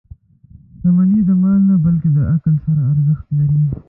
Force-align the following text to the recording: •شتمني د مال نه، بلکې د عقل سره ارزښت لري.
•شتمني 0.79 1.19
د 1.27 1.29
مال 1.41 1.59
نه، 1.69 1.75
بلکې 1.85 2.09
د 2.15 2.17
عقل 2.33 2.55
سره 2.65 2.81
ارزښت 2.91 3.27
لري. 3.37 3.61